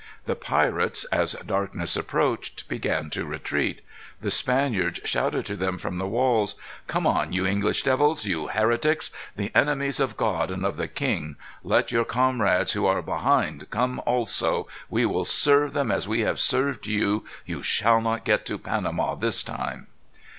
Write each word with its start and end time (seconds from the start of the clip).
The 0.25 0.35
pirates, 0.35 1.03
as 1.11 1.35
darkness 1.45 1.95
approached, 1.95 2.67
began 2.67 3.11
to 3.11 3.23
retreat. 3.23 3.83
The 4.19 4.31
Spaniards 4.31 4.99
shouted 5.05 5.45
to 5.45 5.55
them 5.55 5.77
from 5.77 5.99
the 5.99 6.07
walls: 6.07 6.55
"Come 6.87 7.05
on, 7.05 7.33
you 7.33 7.45
English 7.45 7.83
devils; 7.83 8.25
you 8.25 8.47
heretics; 8.47 9.11
the 9.35 9.51
enemies 9.53 9.99
of 9.99 10.17
God 10.17 10.49
and 10.49 10.65
of 10.65 10.75
the 10.77 10.87
king. 10.87 11.35
Let 11.63 11.91
your 11.91 12.03
comrades, 12.03 12.71
who 12.71 12.87
are 12.87 13.03
behind, 13.03 13.69
come 13.69 14.01
also. 14.07 14.67
We 14.89 15.05
will 15.05 15.23
serve 15.23 15.73
them 15.73 15.91
as 15.91 16.07
we 16.07 16.21
have 16.21 16.39
served 16.39 16.87
you. 16.87 17.23
You 17.45 17.61
shall 17.61 18.01
not 18.01 18.25
get 18.25 18.43
to 18.47 18.57
Panama 18.57 19.13
this 19.13 19.43
time." 19.43 19.85